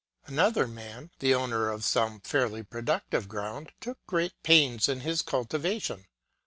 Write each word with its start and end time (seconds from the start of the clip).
Another 0.25 0.65
man, 0.67 1.11
the 1.19 1.35
owner 1.35 1.69
of 1.69 1.83
some 1.85 2.21
fairly 2.21 2.63
productive 2.63 3.27
ground, 3.27 3.71
took 3.79 4.03
great 4.07 4.33
pains 4.41 4.89
in 4.89 5.01
its 5.01 5.21
cultivation. 5.21 6.07